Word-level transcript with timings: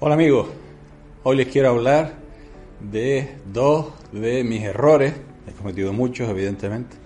Hola 0.00 0.14
amigos, 0.14 0.46
hoy 1.24 1.36
les 1.38 1.48
quiero 1.48 1.70
hablar 1.70 2.12
de 2.78 3.34
dos 3.52 3.86
de 4.12 4.44
mis 4.44 4.62
errores, 4.62 5.12
he 5.48 5.50
cometido 5.50 5.92
muchos 5.92 6.30
evidentemente, 6.30 6.96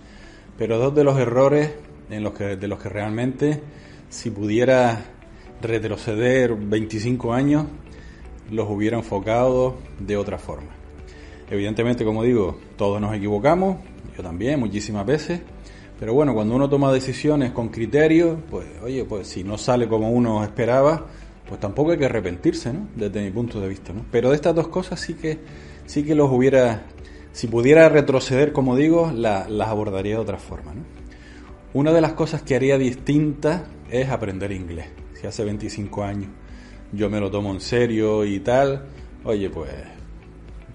pero 0.58 0.76
dos 0.76 0.94
de 0.94 1.02
los 1.02 1.18
errores 1.18 1.72
en 2.10 2.22
los 2.22 2.34
que, 2.34 2.56
de 2.56 2.68
los 2.68 2.78
que 2.78 2.90
realmente 2.90 3.62
si 4.10 4.28
pudiera 4.28 5.06
retroceder 5.62 6.54
25 6.54 7.32
años 7.32 7.64
los 8.50 8.68
hubiera 8.68 8.98
enfocado 8.98 9.76
de 9.98 10.18
otra 10.18 10.36
forma. 10.36 10.72
Evidentemente, 11.50 12.04
como 12.04 12.22
digo, 12.22 12.58
todos 12.76 13.00
nos 13.00 13.14
equivocamos, 13.16 13.78
yo 14.14 14.22
también 14.22 14.60
muchísimas 14.60 15.06
veces, 15.06 15.40
pero 15.98 16.12
bueno, 16.12 16.34
cuando 16.34 16.54
uno 16.54 16.68
toma 16.68 16.92
decisiones 16.92 17.52
con 17.52 17.70
criterio, 17.70 18.36
pues 18.50 18.66
oye, 18.84 19.06
pues 19.06 19.28
si 19.28 19.44
no 19.44 19.56
sale 19.56 19.88
como 19.88 20.10
uno 20.10 20.44
esperaba, 20.44 21.06
pues 21.48 21.60
tampoco 21.60 21.92
hay 21.92 21.98
que 21.98 22.06
arrepentirse, 22.06 22.72
¿no? 22.72 22.88
Desde 22.96 23.22
mi 23.22 23.30
punto 23.30 23.60
de 23.60 23.68
vista, 23.68 23.92
¿no? 23.92 24.04
Pero 24.10 24.30
de 24.30 24.36
estas 24.36 24.54
dos 24.54 24.68
cosas 24.68 25.00
sí 25.00 25.14
que, 25.14 25.38
sí 25.86 26.04
que 26.04 26.14
los 26.14 26.30
hubiera, 26.30 26.82
si 27.32 27.46
pudiera 27.46 27.88
retroceder, 27.88 28.52
como 28.52 28.76
digo, 28.76 29.12
las 29.12 29.68
abordaría 29.68 30.14
de 30.14 30.20
otra 30.20 30.38
forma. 30.38 30.72
Una 31.74 31.92
de 31.92 32.00
las 32.00 32.12
cosas 32.12 32.42
que 32.42 32.54
haría 32.54 32.78
distinta 32.78 33.66
es 33.90 34.08
aprender 34.10 34.52
inglés. 34.52 34.86
Si 35.14 35.26
hace 35.26 35.44
25 35.44 36.02
años 36.02 36.30
yo 36.92 37.08
me 37.08 37.20
lo 37.20 37.30
tomo 37.30 37.52
en 37.52 37.60
serio 37.60 38.24
y 38.24 38.40
tal, 38.40 38.84
oye, 39.24 39.48
pues 39.48 39.70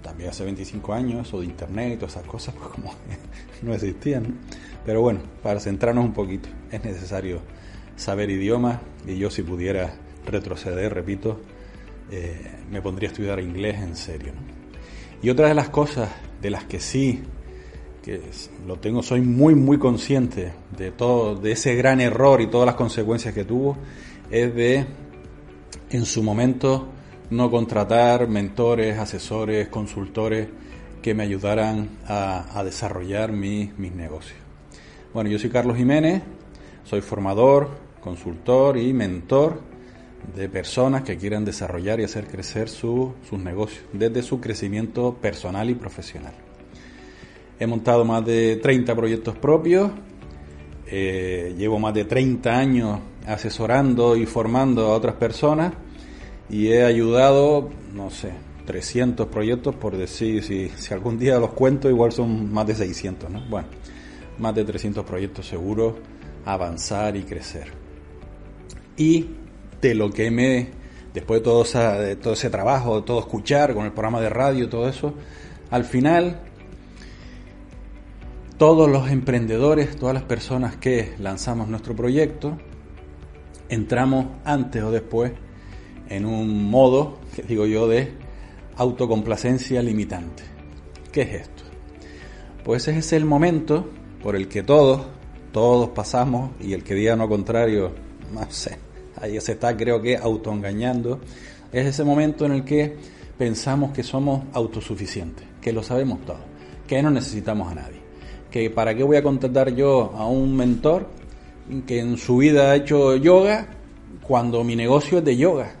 también 0.02 0.30
hace 0.30 0.44
25 0.44 0.92
años, 0.92 1.32
o 1.32 1.40
de 1.40 1.46
internet 1.46 1.92
y 1.94 1.96
todas 1.96 2.16
esas 2.16 2.26
cosas, 2.26 2.54
pues 2.56 2.70
como 2.70 2.92
no 3.62 3.74
existían. 3.74 4.38
Pero 4.84 5.00
bueno, 5.00 5.20
para 5.42 5.60
centrarnos 5.60 6.04
un 6.04 6.12
poquito, 6.12 6.48
es 6.70 6.84
necesario 6.84 7.40
saber 7.96 8.30
idiomas 8.30 8.80
y 9.06 9.16
yo 9.16 9.30
si 9.30 9.42
pudiera 9.42 9.94
retroceder, 10.28 10.94
repito, 10.94 11.40
eh, 12.10 12.62
me 12.70 12.80
pondría 12.80 13.08
a 13.08 13.12
estudiar 13.12 13.40
inglés 13.40 13.76
en 13.80 13.96
serio. 13.96 14.32
Y 15.22 15.30
otra 15.30 15.48
de 15.48 15.54
las 15.54 15.68
cosas 15.68 16.10
de 16.40 16.50
las 16.50 16.64
que 16.64 16.80
sí, 16.80 17.22
que 18.02 18.20
lo 18.66 18.76
tengo, 18.76 19.02
soy 19.02 19.20
muy, 19.20 19.54
muy 19.54 19.78
consciente 19.78 20.52
de 20.76 20.90
todo, 20.92 21.34
de 21.34 21.52
ese 21.52 21.74
gran 21.74 22.00
error 22.00 22.40
y 22.40 22.46
todas 22.46 22.66
las 22.66 22.76
consecuencias 22.76 23.34
que 23.34 23.44
tuvo, 23.44 23.76
es 24.30 24.54
de, 24.54 24.86
en 25.90 26.04
su 26.04 26.22
momento, 26.22 26.88
no 27.30 27.50
contratar 27.50 28.28
mentores, 28.28 28.98
asesores, 28.98 29.68
consultores 29.68 30.48
que 31.02 31.14
me 31.14 31.24
ayudaran 31.24 31.90
a, 32.06 32.58
a 32.58 32.64
desarrollar 32.64 33.32
mi, 33.32 33.72
mis 33.76 33.92
negocios. 33.92 34.38
Bueno, 35.12 35.30
yo 35.30 35.38
soy 35.38 35.50
Carlos 35.50 35.76
Jiménez, 35.76 36.22
soy 36.84 37.00
formador, 37.00 37.70
consultor 38.00 38.78
y 38.78 38.92
mentor 38.92 39.60
de 40.34 40.48
personas 40.48 41.02
que 41.02 41.16
quieran 41.16 41.44
desarrollar 41.44 42.00
y 42.00 42.04
hacer 42.04 42.26
crecer 42.26 42.68
su, 42.68 43.14
sus 43.28 43.38
negocios 43.38 43.84
desde 43.92 44.22
su 44.22 44.40
crecimiento 44.40 45.14
personal 45.14 45.70
y 45.70 45.74
profesional. 45.74 46.34
He 47.58 47.66
montado 47.66 48.04
más 48.04 48.24
de 48.24 48.56
30 48.56 48.94
proyectos 48.94 49.36
propios, 49.36 49.90
eh, 50.86 51.54
llevo 51.56 51.78
más 51.78 51.94
de 51.94 52.04
30 52.04 52.56
años 52.56 53.00
asesorando 53.26 54.16
y 54.16 54.26
formando 54.26 54.86
a 54.86 54.94
otras 54.94 55.14
personas 55.16 55.72
y 56.48 56.68
he 56.68 56.84
ayudado, 56.84 57.68
no 57.92 58.10
sé, 58.10 58.30
300 58.64 59.26
proyectos, 59.28 59.74
por 59.74 59.96
decir, 59.96 60.42
si, 60.42 60.68
si 60.68 60.94
algún 60.94 61.18
día 61.18 61.38
los 61.38 61.52
cuento, 61.52 61.88
igual 61.88 62.12
son 62.12 62.52
más 62.52 62.66
de 62.66 62.74
600, 62.74 63.30
¿no? 63.30 63.42
Bueno, 63.48 63.68
más 64.38 64.54
de 64.54 64.64
300 64.64 65.04
proyectos 65.04 65.46
seguros, 65.46 65.94
avanzar 66.44 67.16
y 67.16 67.22
crecer. 67.22 67.72
Y 68.96 69.26
de 69.80 69.94
lo 69.94 70.10
que 70.10 70.30
me, 70.30 70.68
después 71.14 71.40
de 71.40 71.44
todo, 71.44 71.62
esa, 71.62 71.98
de 71.98 72.16
todo 72.16 72.34
ese 72.34 72.50
trabajo, 72.50 73.00
de 73.00 73.06
todo 73.06 73.20
escuchar 73.20 73.74
con 73.74 73.84
el 73.84 73.92
programa 73.92 74.20
de 74.20 74.28
radio, 74.28 74.68
todo 74.68 74.88
eso, 74.88 75.14
al 75.70 75.84
final 75.84 76.40
todos 78.58 78.90
los 78.90 79.08
emprendedores, 79.10 79.96
todas 79.96 80.14
las 80.14 80.24
personas 80.24 80.76
que 80.76 81.14
lanzamos 81.18 81.68
nuestro 81.68 81.94
proyecto, 81.94 82.58
entramos 83.68 84.26
antes 84.44 84.82
o 84.82 84.90
después 84.90 85.32
en 86.08 86.26
un 86.26 86.68
modo, 86.68 87.18
que 87.36 87.42
digo 87.42 87.66
yo, 87.66 87.86
de 87.86 88.12
autocomplacencia 88.76 89.82
limitante. 89.82 90.42
¿Qué 91.12 91.22
es 91.22 91.42
esto? 91.42 91.62
Pues 92.64 92.88
ese 92.88 92.98
es 92.98 93.12
el 93.12 93.24
momento 93.24 93.88
por 94.22 94.34
el 94.34 94.48
que 94.48 94.62
todos, 94.62 95.06
todos 95.52 95.90
pasamos, 95.90 96.50
y 96.60 96.72
el 96.72 96.82
que 96.82 96.94
diga 96.94 97.14
no 97.14 97.28
contrario, 97.28 97.92
no 98.32 98.50
sé, 98.50 98.78
ahí 99.20 99.40
se 99.40 99.52
está 99.52 99.76
creo 99.76 100.00
que 100.00 100.16
autoengañando, 100.16 101.20
es 101.72 101.86
ese 101.86 102.04
momento 102.04 102.46
en 102.46 102.52
el 102.52 102.64
que 102.64 102.96
pensamos 103.36 103.92
que 103.92 104.02
somos 104.02 104.44
autosuficientes, 104.52 105.46
que 105.60 105.72
lo 105.72 105.82
sabemos 105.82 106.20
todo, 106.24 106.40
que 106.86 107.02
no 107.02 107.10
necesitamos 107.10 107.70
a 107.70 107.74
nadie, 107.74 108.00
que 108.50 108.70
para 108.70 108.94
qué 108.94 109.02
voy 109.02 109.16
a 109.16 109.22
contratar 109.22 109.74
yo 109.74 110.12
a 110.16 110.26
un 110.26 110.56
mentor 110.56 111.06
que 111.86 112.00
en 112.00 112.16
su 112.16 112.38
vida 112.38 112.70
ha 112.70 112.76
hecho 112.76 113.16
yoga 113.16 113.68
cuando 114.22 114.64
mi 114.64 114.74
negocio 114.74 115.18
es 115.18 115.24
de 115.24 115.36
yoga. 115.36 115.72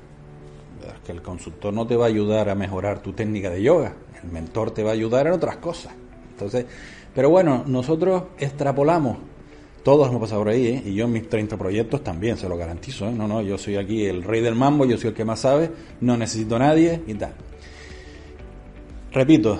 Es 0.86 1.00
que 1.04 1.12
el 1.12 1.22
consultor 1.22 1.72
no 1.72 1.86
te 1.86 1.96
va 1.96 2.04
a 2.04 2.08
ayudar 2.08 2.48
a 2.48 2.54
mejorar 2.54 3.00
tu 3.00 3.12
técnica 3.12 3.50
de 3.50 3.62
yoga, 3.62 3.94
el 4.22 4.30
mentor 4.30 4.70
te 4.72 4.82
va 4.82 4.90
a 4.90 4.94
ayudar 4.94 5.26
en 5.26 5.32
otras 5.32 5.56
cosas. 5.56 5.92
Entonces, 6.30 6.66
pero 7.14 7.30
bueno, 7.30 7.64
nosotros 7.66 8.24
extrapolamos 8.38 9.16
todos 9.82 10.08
hemos 10.08 10.20
pasado 10.20 10.42
por 10.42 10.50
ahí, 10.50 10.66
¿eh? 10.66 10.82
y 10.86 10.94
yo 10.94 11.06
en 11.06 11.12
mis 11.12 11.28
30 11.28 11.56
proyectos 11.56 12.02
también, 12.02 12.36
se 12.36 12.48
lo 12.48 12.56
garantizo. 12.56 13.08
¿eh? 13.08 13.12
No, 13.12 13.28
no, 13.28 13.42
yo 13.42 13.56
soy 13.58 13.76
aquí 13.76 14.04
el 14.04 14.22
rey 14.22 14.40
del 14.40 14.54
mambo, 14.54 14.84
yo 14.84 14.98
soy 14.98 15.10
el 15.10 15.14
que 15.14 15.24
más 15.24 15.40
sabe, 15.40 15.70
no 16.00 16.16
necesito 16.16 16.56
a 16.56 16.58
nadie 16.58 17.02
y 17.06 17.14
tal. 17.14 17.32
Repito, 19.12 19.58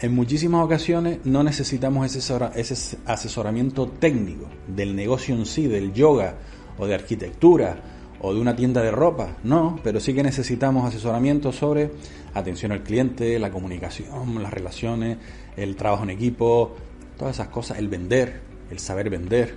en 0.00 0.14
muchísimas 0.14 0.64
ocasiones 0.64 1.18
no 1.24 1.42
necesitamos 1.42 2.14
ese 2.14 2.98
asesoramiento 3.06 3.88
técnico 3.88 4.46
del 4.68 4.94
negocio 4.94 5.34
en 5.34 5.46
sí, 5.46 5.66
del 5.66 5.92
yoga 5.92 6.36
o 6.78 6.86
de 6.86 6.94
arquitectura 6.94 7.80
o 8.20 8.34
de 8.34 8.40
una 8.40 8.54
tienda 8.56 8.82
de 8.82 8.90
ropa, 8.90 9.36
no, 9.44 9.78
pero 9.82 10.00
sí 10.00 10.14
que 10.14 10.22
necesitamos 10.22 10.86
asesoramiento 10.86 11.52
sobre 11.52 11.90
atención 12.34 12.72
al 12.72 12.82
cliente, 12.82 13.38
la 13.38 13.50
comunicación, 13.50 14.42
las 14.42 14.52
relaciones, 14.52 15.18
el 15.56 15.76
trabajo 15.76 16.04
en 16.04 16.10
equipo, 16.10 16.76
todas 17.16 17.36
esas 17.36 17.48
cosas, 17.48 17.78
el 17.78 17.88
vender, 17.88 18.40
el 18.70 18.78
saber 18.78 19.10
vender, 19.10 19.56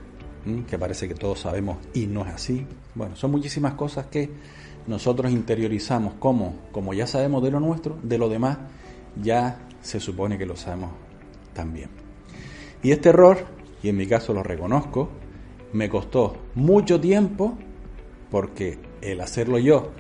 que 0.68 0.78
parece 0.78 1.08
que 1.08 1.16
todos 1.16 1.42
sabemos 1.42 1.78
y 1.94 2.08
no 2.08 2.26
es 2.26 2.34
así. 2.34 2.66
Bueno, 2.96 3.16
son 3.16 3.32
muchísimas 3.32 3.74
cosas 3.74 4.08
que 4.08 4.30
nosotros 4.88 5.32
interiorizamos 5.32 6.16
como, 6.16 6.56
como 6.72 6.94
ya 6.94 7.06
sabemos 7.08 7.44
de 7.44 7.52
lo 7.52 7.60
nuestro, 7.60 7.98
de 8.02 8.18
lo 8.18 8.30
demás 8.30 8.58
ya 9.22 9.60
se 9.82 10.00
supone 10.00 10.38
que 10.38 10.46
lo 10.46 10.56
sabemos 10.56 10.92
también. 11.54 11.90
Y 12.82 12.92
este 12.92 13.10
error, 13.10 13.46
y 13.84 13.90
en 13.90 13.98
mi 13.98 14.08
caso 14.08 14.34
lo 14.34 14.44
reconozco, 14.44 15.10
me 15.74 15.90
costó 15.90 16.38
mucho 16.56 17.00
tiempo 17.00 17.58
porque 18.32 18.80
el 19.02 19.22
hacerlo 19.22 19.60
yo, 19.60 19.92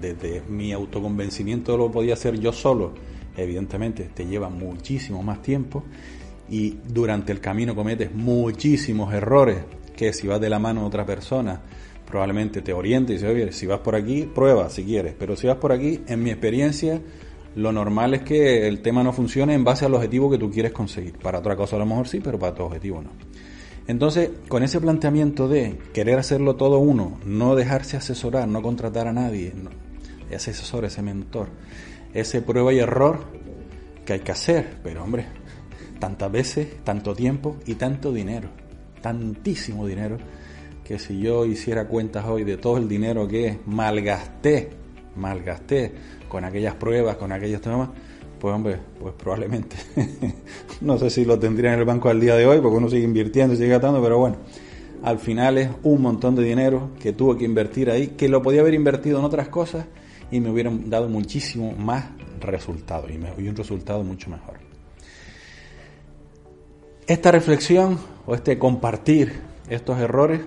desde 0.00 0.42
mi 0.48 0.72
autoconvencimiento 0.72 1.76
lo 1.76 1.90
podía 1.90 2.14
hacer 2.14 2.38
yo 2.38 2.52
solo, 2.52 2.92
evidentemente 3.36 4.04
te 4.04 4.26
lleva 4.26 4.48
muchísimo 4.48 5.22
más 5.22 5.42
tiempo 5.42 5.84
y 6.48 6.78
durante 6.86 7.32
el 7.32 7.40
camino 7.40 7.74
cometes 7.74 8.14
muchísimos 8.14 9.12
errores 9.12 9.58
que 9.96 10.12
si 10.12 10.26
vas 10.26 10.40
de 10.40 10.50
la 10.50 10.58
mano 10.58 10.82
de 10.82 10.86
otra 10.86 11.06
persona 11.06 11.60
probablemente 12.06 12.62
te 12.62 12.72
oriente 12.72 13.12
y 13.12 13.16
dice, 13.16 13.28
oye, 13.28 13.52
si 13.52 13.66
vas 13.66 13.80
por 13.80 13.96
aquí, 13.96 14.22
prueba 14.32 14.70
si 14.70 14.84
quieres, 14.84 15.14
pero 15.18 15.36
si 15.36 15.46
vas 15.46 15.56
por 15.56 15.72
aquí, 15.72 16.00
en 16.06 16.22
mi 16.22 16.30
experiencia, 16.30 17.00
lo 17.56 17.72
normal 17.72 18.14
es 18.14 18.22
que 18.22 18.68
el 18.68 18.80
tema 18.80 19.02
no 19.02 19.12
funcione 19.12 19.54
en 19.54 19.64
base 19.64 19.84
al 19.84 19.94
objetivo 19.94 20.30
que 20.30 20.38
tú 20.38 20.50
quieres 20.50 20.72
conseguir. 20.72 21.18
Para 21.18 21.40
otra 21.40 21.56
cosa 21.56 21.76
a 21.76 21.78
lo 21.80 21.86
mejor 21.86 22.06
sí, 22.06 22.20
pero 22.22 22.38
para 22.38 22.54
tu 22.54 22.62
objetivo 22.62 23.02
no. 23.02 23.10
Entonces, 23.88 24.30
con 24.48 24.62
ese 24.62 24.80
planteamiento 24.80 25.48
de 25.48 25.78
querer 25.92 26.18
hacerlo 26.18 26.56
todo 26.56 26.78
uno, 26.78 27.18
no 27.24 27.54
dejarse 27.54 27.96
asesorar, 27.96 28.48
no 28.48 28.62
contratar 28.62 29.06
a 29.06 29.12
nadie, 29.12 29.52
ese 30.30 30.50
asesor, 30.50 30.84
ese 30.84 31.02
mentor, 31.02 31.48
ese 32.12 32.42
prueba 32.42 32.72
y 32.72 32.78
error 32.78 33.26
que 34.04 34.14
hay 34.14 34.20
que 34.20 34.32
hacer, 34.32 34.78
pero 34.82 35.04
hombre, 35.04 35.26
tantas 35.98 36.30
veces, 36.30 36.68
tanto 36.84 37.14
tiempo 37.14 37.56
y 37.66 37.74
tanto 37.74 38.12
dinero, 38.12 38.48
tantísimo 39.00 39.86
dinero, 39.86 40.18
que 40.84 40.98
si 40.98 41.18
yo 41.18 41.44
hiciera 41.44 41.88
cuentas 41.88 42.24
hoy 42.26 42.44
de 42.44 42.56
todo 42.56 42.78
el 42.78 42.88
dinero 42.88 43.26
que 43.26 43.58
malgasté, 43.66 44.70
malgasté 45.16 45.92
con 46.28 46.44
aquellas 46.44 46.74
pruebas, 46.74 47.16
con 47.16 47.32
aquellos 47.32 47.60
temas, 47.60 47.88
pues 48.38 48.54
hombre, 48.54 48.78
pues 49.00 49.14
probablemente, 49.14 49.76
no 50.82 50.98
sé 50.98 51.10
si 51.10 51.24
lo 51.24 51.38
tendría 51.38 51.72
en 51.72 51.80
el 51.80 51.84
banco 51.84 52.08
al 52.08 52.20
día 52.20 52.36
de 52.36 52.46
hoy, 52.46 52.60
porque 52.60 52.76
uno 52.76 52.88
sigue 52.88 53.04
invirtiendo 53.04 53.56
sigue 53.56 53.68
gastando, 53.68 54.02
pero 54.02 54.18
bueno, 54.18 54.36
al 55.02 55.18
final 55.18 55.58
es 55.58 55.70
un 55.82 56.02
montón 56.02 56.34
de 56.36 56.44
dinero 56.44 56.90
que 57.00 57.12
tuve 57.12 57.38
que 57.38 57.44
invertir 57.44 57.90
ahí, 57.90 58.08
que 58.08 58.28
lo 58.28 58.42
podía 58.42 58.60
haber 58.60 58.74
invertido 58.74 59.18
en 59.18 59.24
otras 59.24 59.48
cosas 59.48 59.86
y 60.30 60.40
me 60.40 60.50
hubieran 60.50 60.90
dado 60.90 61.08
muchísimo 61.08 61.72
más 61.72 62.06
resultado 62.40 63.08
y, 63.08 63.18
me, 63.18 63.30
y 63.38 63.48
un 63.48 63.56
resultado 63.56 64.02
mucho 64.02 64.30
mejor. 64.30 64.65
Esta 67.06 67.30
reflexión 67.30 68.00
o 68.26 68.34
este 68.34 68.58
compartir 68.58 69.34
estos 69.70 70.00
errores 70.00 70.40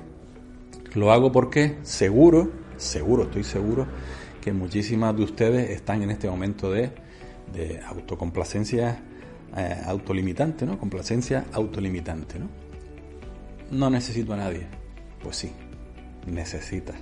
lo 0.94 1.14
hago 1.14 1.32
porque 1.32 1.78
seguro, 1.84 2.52
seguro, 2.76 3.24
estoy 3.24 3.46
seguro 3.46 3.88
que 4.42 4.52
muchísimas 4.52 5.16
de 5.16 5.24
ustedes 5.24 5.70
están 5.70 6.02
en 6.02 6.12
este 6.12 6.30
momento 6.30 6.70
de, 6.70 6.92
de 7.54 7.80
autocomplacencia 7.88 9.00
eh, 9.56 9.78
autolimitante, 9.86 10.66
¿no? 10.66 10.78
Complacencia 10.78 11.46
autolimitante, 11.54 12.40
¿no? 12.40 12.50
No 13.72 13.90
necesito 13.90 14.34
a 14.34 14.38
nadie. 14.38 14.68
Pues 15.24 15.38
sí, 15.38 15.54
necesitas, 16.28 16.98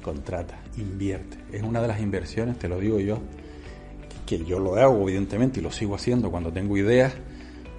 contrata, 0.00 0.60
invierte. 0.76 1.38
Es 1.50 1.64
una 1.64 1.82
de 1.82 1.88
las 1.88 2.00
inversiones, 2.00 2.56
te 2.56 2.68
lo 2.68 2.78
digo 2.78 3.00
yo, 3.00 3.18
que 4.26 4.44
yo 4.44 4.60
lo 4.60 4.76
hago 4.76 5.08
evidentemente 5.08 5.58
y 5.58 5.62
lo 5.64 5.72
sigo 5.72 5.96
haciendo 5.96 6.30
cuando 6.30 6.52
tengo 6.52 6.76
ideas 6.76 7.14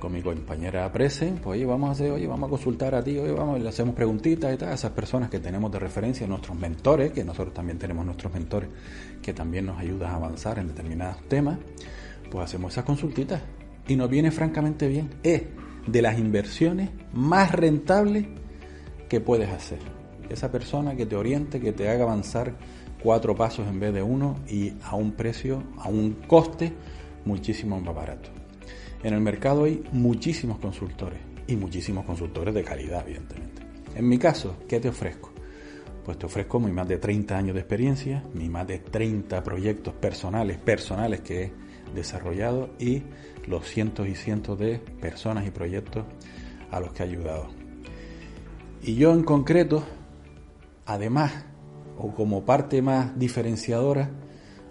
con 0.03 0.11
mi 0.11 0.21
compañera 0.21 0.91
Presen, 0.91 1.35
pues 1.35 1.55
oye, 1.55 1.65
vamos 1.65 1.88
a 1.88 1.91
hacer, 1.94 2.11
oye, 2.11 2.27
vamos 2.27 2.47
a 2.47 2.50
consultar 2.50 2.94
a 2.94 3.01
ti, 3.01 3.17
oye, 3.17 3.31
vamos, 3.31 3.61
le 3.61 3.69
hacemos 3.69 3.95
preguntitas 3.95 4.53
y 4.53 4.57
tal, 4.57 4.67
a 4.67 4.73
esas 4.73 4.91
personas 4.91 5.29
que 5.29 5.39
tenemos 5.39 5.71
de 5.71 5.79
referencia, 5.79 6.27
nuestros 6.27 6.57
mentores, 6.57 7.13
que 7.13 7.23
nosotros 7.23 7.53
también 7.53 7.79
tenemos 7.79 8.05
nuestros 8.05 8.33
mentores, 8.33 8.69
que 9.21 9.31
también 9.31 9.65
nos 9.65 9.79
ayudan 9.79 10.11
a 10.11 10.15
avanzar 10.15 10.59
en 10.59 10.67
determinados 10.67 11.25
temas, 11.29 11.57
pues 12.29 12.44
hacemos 12.44 12.73
esas 12.73 12.83
consultitas 12.83 13.44
y 13.88 13.95
nos 13.95 14.09
viene 14.09 14.29
francamente 14.31 14.89
bien. 14.89 15.09
Es 15.23 15.44
de 15.88 16.01
las 16.01 16.19
inversiones 16.19 16.89
más 17.13 17.53
rentables 17.53 18.25
que 19.07 19.21
puedes 19.21 19.50
hacer. 19.50 19.79
Esa 20.29 20.51
persona 20.51 20.97
que 20.97 21.05
te 21.05 21.15
oriente, 21.15 21.61
que 21.61 21.71
te 21.71 21.88
haga 21.88 22.03
avanzar 22.03 22.55
cuatro 23.01 23.38
pasos 23.38 23.69
en 23.69 23.79
vez 23.79 23.94
de 23.94 24.03
uno 24.03 24.35
y 24.50 24.73
a 24.83 24.97
un 24.97 25.13
precio, 25.13 25.63
a 25.77 25.88
un 25.88 26.11
coste 26.27 26.73
muchísimo 27.23 27.79
más 27.79 27.95
barato. 27.95 28.42
En 29.03 29.13
el 29.13 29.19
mercado 29.19 29.65
hay 29.65 29.83
muchísimos 29.91 30.59
consultores 30.59 31.19
y 31.45 31.57
muchísimos 31.57 32.05
consultores 32.05 32.53
de 32.53 32.63
calidad, 32.63 33.03
evidentemente. 33.05 33.61
En 33.95 34.07
mi 34.07 34.17
caso, 34.17 34.55
¿qué 34.67 34.79
te 34.79 34.88
ofrezco? 34.88 35.31
Pues 36.05 36.17
te 36.17 36.25
ofrezco 36.25 36.59
mis 36.59 36.73
más 36.73 36.88
de 36.88 36.97
30 36.97 37.38
años 37.38 37.53
de 37.53 37.59
experiencia, 37.59 38.23
mis 38.33 38.50
más 38.50 38.65
de 38.65 38.79
30 38.79 39.44
proyectos 39.44 39.94
personales, 39.94 40.57
personales 40.57 41.19
que 41.19 41.44
he 41.44 41.51
desarrollado 41.94 42.69
y 42.79 43.03
los 43.45 43.67
cientos 43.67 44.07
y 44.07 44.15
cientos 44.15 44.57
de 44.57 44.79
personas 44.79 45.45
y 45.45 45.51
proyectos 45.51 46.05
a 46.71 46.79
los 46.79 46.94
que 46.94 47.03
he 47.03 47.05
ayudado. 47.05 47.50
Y 48.81 48.95
yo 48.95 49.13
en 49.13 49.23
concreto, 49.23 49.83
además, 50.85 51.45
o 51.97 52.13
como 52.13 52.45
parte 52.45 52.81
más 52.81 53.19
diferenciadora, 53.19 54.11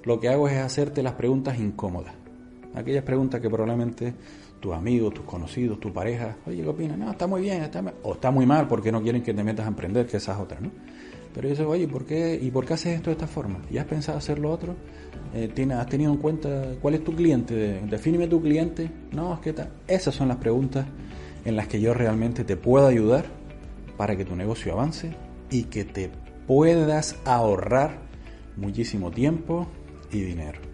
lo 0.05 0.21
que 0.21 0.31
hago 0.31 0.49
es 0.49 0.57
hacerte 0.57 1.03
las 1.03 1.15
preguntas 1.15 1.59
incómodas. 1.59 2.22
Aquellas 2.75 3.05
preguntas 3.05 3.41
que 3.41 3.49
probablemente 3.49 4.15
tus 4.61 4.75
amigos, 4.75 5.13
tus 5.15 5.25
conocidos, 5.25 5.81
tu 5.81 5.93
pareja, 5.93 6.37
oye, 6.47 6.63
¿qué 6.63 6.69
opinas? 6.69 6.97
No, 6.97 7.11
está 7.11 7.27
muy 7.27 7.43
bien, 7.43 7.69
o 8.03 8.13
está 8.13 8.31
muy 8.31 8.47
mal 8.47 8.69
porque 8.69 8.93
no 8.93 9.03
quieren 9.03 9.23
que 9.23 9.35
te 9.35 9.45
metas 9.45 9.67
a 9.67 9.69
emprender, 9.69 10.07
que 10.07 10.17
esas 10.17 10.39
otras, 10.39 10.61
¿no? 10.61 10.71
Pero 11.35 11.49
yo 11.49 11.55
digo, 11.55 11.71
oye, 11.71 11.89
¿por 11.89 12.05
qué, 12.05 12.39
¿y 12.41 12.51
por 12.51 12.67
qué 12.67 12.75
haces 12.75 12.97
esto 12.97 13.11
de 13.11 13.15
esta 13.15 13.27
forma? 13.27 13.61
¿Y 13.71 13.79
has 13.79 13.87
pensado 13.87 14.19
hacer 14.19 14.39
lo 14.39 14.51
otro? 14.51 14.77
Eh, 15.35 15.51
¿Has 15.75 15.87
tenido 15.87 16.13
en 16.13 16.19
cuenta 16.19 16.75
cuál 16.81 16.95
es 16.95 17.05
tu 17.05 17.15
cliente? 17.15 17.81
Defíneme 17.89 18.29
tu 18.29 18.41
cliente. 18.43 18.91
No, 19.13 19.35
es 19.35 19.41
que. 19.41 19.55
Esas 19.89 20.15
son 20.15 20.29
las 20.29 20.37
preguntas 20.37 20.87
en 21.45 21.57
las 21.57 21.69
que 21.69 21.81
yo 21.81 21.95
realmente 21.95 22.45
te 22.45 22.57
puedo 22.57 22.87
ayudar 22.87 23.25
para 23.97 24.17
que 24.17 24.25
tu 24.25 24.37
negocio 24.37 24.73
avance 24.73 25.15
y 25.51 25.65
que 25.65 25.85
te 25.85 26.11
puedas 26.47 27.17
ahorrar 27.25 27.99
muchísimo 28.57 29.11
tiempo 29.11 29.67
y 30.11 30.21
dinero. 30.21 30.72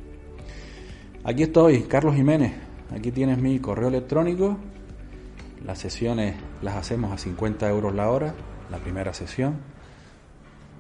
Aquí 1.25 1.43
estoy, 1.43 1.83
Carlos 1.83 2.15
Jiménez. 2.15 2.53
Aquí 2.95 3.11
tienes 3.11 3.39
mi 3.39 3.59
correo 3.59 3.89
electrónico. 3.89 4.57
Las 5.67 5.79
sesiones 5.81 6.37
las 6.63 6.77
hacemos 6.77 7.13
a 7.13 7.19
50 7.19 7.69
euros 7.69 7.93
la 7.93 8.09
hora, 8.09 8.35
la 8.71 8.79
primera 8.79 9.13
sesión. 9.13 9.57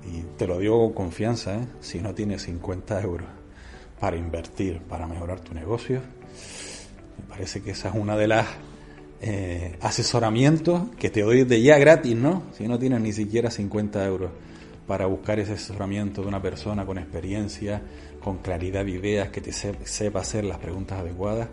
Y 0.07 0.23
te 0.39 0.47
lo 0.47 0.59
digo 0.59 0.79
con 0.95 1.07
confianza, 1.07 1.57
¿eh? 1.57 1.67
si 1.81 2.01
no 2.01 2.15
tienes 2.15 2.43
50 2.43 3.03
euros 3.03 3.27
para 3.99 4.17
invertir, 4.17 4.81
para 4.81 5.09
mejorar 5.09 5.41
tu 5.41 5.55
negocio, 5.55 6.01
me 7.19 7.25
parece 7.29 7.61
que 7.61 7.73
esa 7.73 7.89
es 7.89 7.97
una 7.97 8.17
de 8.17 8.29
las 8.29 8.47
eh, 9.21 9.77
asesoramientos 9.81 10.83
que 10.99 11.11
te 11.11 11.23
doy 11.23 11.45
de 11.45 11.61
ya 11.61 11.79
gratis, 11.79 12.15
¿no? 12.15 12.45
Si 12.57 12.69
no 12.69 12.79
tienes 12.79 13.01
ni 13.01 13.13
siquiera 13.13 13.51
50 13.51 14.07
euros 14.07 14.31
para 14.89 15.07
buscar 15.07 15.39
ese 15.39 15.53
asesoramiento 15.53 16.23
de 16.23 16.29
una 16.29 16.41
persona 16.41 16.87
con 16.87 16.97
experiencia, 16.97 17.83
con 18.25 18.39
claridad 18.39 18.87
de 18.87 18.93
ideas, 18.93 19.29
que 19.29 19.43
te 19.43 19.53
sepa 19.53 20.21
hacer 20.21 20.45
las 20.45 20.57
preguntas 20.59 20.99
adecuadas, 20.99 21.49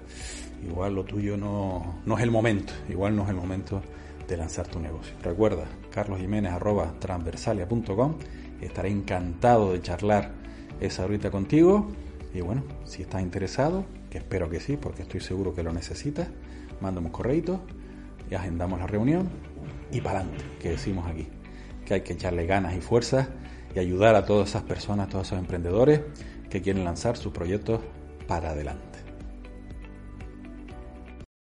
igual 0.66 0.96
lo 0.96 1.04
tuyo 1.04 1.36
no, 1.36 2.00
no 2.06 2.18
es 2.18 2.24
el 2.24 2.32
momento, 2.32 2.72
igual 2.90 3.14
no 3.14 3.24
es 3.24 3.30
el 3.30 3.36
momento 3.36 3.82
de 4.26 4.38
lanzar 4.38 4.68
tu 4.68 4.80
negocio. 4.80 5.14
Recuerda, 5.22 5.66
carlosjiménez.transversalia.com, 5.92 8.16
estaré 8.62 8.90
encantado 8.90 9.74
de 9.74 9.82
charlar 9.82 10.32
esa 10.80 11.04
ahorita 11.04 11.30
contigo 11.30 11.92
y 12.34 12.40
bueno, 12.40 12.64
si 12.86 13.02
estás 13.02 13.22
interesado, 13.22 13.84
que 14.10 14.20
espero 14.20 14.50
que 14.50 14.62
sí, 14.62 14.78
porque 14.78 15.02
estoy 15.02 15.20
seguro 15.20 15.54
que 15.54 15.62
lo 15.62 15.74
necesitas, 15.74 16.30
mándame 16.80 17.08
un 17.08 17.14
correito 17.14 17.60
y 18.32 18.36
agendamos 18.36 18.80
la 18.80 18.88
reunión 18.88 19.28
y 19.92 20.00
para 20.00 20.22
adelante, 20.22 20.46
que 20.62 20.70
decimos 20.70 21.06
aquí, 21.06 21.28
que 21.86 21.96
hay 21.96 22.02
que 22.02 22.14
echarle 22.14 22.46
ganas 22.46 22.76
y 22.76 22.82
fuerzas 22.82 23.28
y 23.76 23.80
ayudar 23.80 24.16
a 24.16 24.26
todas 24.26 24.50
esas 24.50 24.64
personas, 24.64 25.10
todos 25.10 25.28
esos 25.28 25.40
emprendedores 25.40 26.02
que 26.50 26.62
quieren 26.62 26.84
lanzar 26.84 27.18
sus 27.18 27.32
proyectos 27.32 27.82
para 28.28 28.52
adelante. 28.52 29.00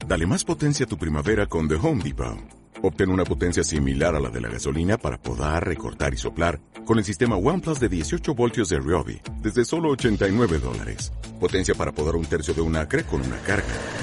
Dale 0.06 0.28
más 0.28 0.44
potencia 0.44 0.86
a 0.86 0.90
tu 0.90 0.98
primavera 0.98 1.46
con 1.46 1.68
The 1.68 1.76
Home 1.76 2.04
Depot. 2.04 2.38
Obtén 2.82 3.10
una 3.10 3.24
potencia 3.24 3.64
similar 3.64 4.14
a 4.14 4.20
la 4.20 4.30
de 4.30 4.42
la 4.42 4.50
gasolina 4.50 4.98
para 4.98 5.18
podar, 5.18 5.66
recortar 5.66 6.14
y 6.14 6.18
soplar 6.18 6.60
con 6.86 6.98
el 6.98 7.06
sistema 7.06 7.38
OnePlus 7.38 7.80
de 7.80 7.88
18 7.88 8.36
voltios 8.36 8.68
de 8.68 8.80
Ryobi 8.80 9.22
desde 9.42 9.64
solo 9.64 9.90
89 9.92 10.60
dólares. 10.60 11.14
Potencia 11.40 11.76
para 11.76 11.94
podar 11.94 12.18
un 12.18 12.26
tercio 12.26 12.54
de 12.54 12.62
un 12.62 12.76
acre 12.76 13.06
con 13.06 13.22
una 13.22 13.38
carga. 13.38 14.03